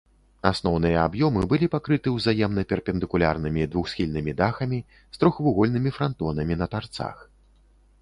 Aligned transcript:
Асноўныя 0.51 0.95
аб'ёмы 1.09 1.43
былі 1.51 1.67
пакрыты 1.75 2.13
ўзаемна 2.15 2.65
перпендыкулярнымі 2.73 3.69
двухсхільнымі 3.77 4.37
дахамі 4.43 4.83
з 4.99 5.15
трохвугольнымі 5.23 5.89
франтонамі 6.01 6.55
на 6.65 6.75
тарцах. 6.77 7.17